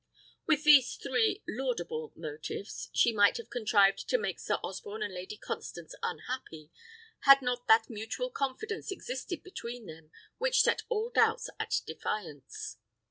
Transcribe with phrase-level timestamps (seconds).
[0.47, 5.37] With these three laudable motives she might have contrived to make Sir Osborne and Lady
[5.37, 6.71] Constance unhappy,
[7.19, 10.09] had not that mutual confidence existed between them
[10.39, 12.77] which set all doubts at defiance.